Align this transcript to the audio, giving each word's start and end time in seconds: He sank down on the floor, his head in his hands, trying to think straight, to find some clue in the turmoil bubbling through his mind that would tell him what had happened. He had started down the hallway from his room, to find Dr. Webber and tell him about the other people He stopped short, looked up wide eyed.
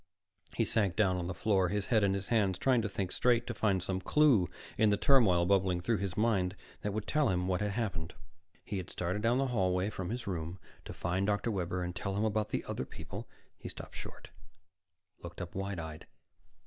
He 0.55 0.65
sank 0.65 0.95
down 0.95 1.17
on 1.17 1.27
the 1.27 1.33
floor, 1.35 1.69
his 1.69 1.85
head 1.93 2.03
in 2.03 2.15
his 2.15 2.29
hands, 2.29 2.57
trying 2.57 2.81
to 2.81 2.89
think 2.89 3.11
straight, 3.11 3.45
to 3.45 3.53
find 3.53 3.83
some 3.83 4.01
clue 4.01 4.49
in 4.75 4.89
the 4.89 4.97
turmoil 4.97 5.45
bubbling 5.45 5.79
through 5.79 5.99
his 5.99 6.17
mind 6.17 6.55
that 6.81 6.91
would 6.91 7.05
tell 7.05 7.29
him 7.29 7.47
what 7.47 7.61
had 7.61 7.73
happened. 7.73 8.15
He 8.65 8.77
had 8.77 8.89
started 8.89 9.21
down 9.21 9.37
the 9.37 9.45
hallway 9.53 9.91
from 9.91 10.09
his 10.09 10.25
room, 10.25 10.57
to 10.85 10.93
find 10.93 11.27
Dr. 11.27 11.51
Webber 11.51 11.83
and 11.83 11.95
tell 11.95 12.15
him 12.15 12.25
about 12.25 12.49
the 12.49 12.65
other 12.65 12.83
people 12.87 13.29
He 13.59 13.69
stopped 13.69 13.95
short, 13.95 14.31
looked 15.19 15.39
up 15.39 15.53
wide 15.53 15.77
eyed. 15.77 16.07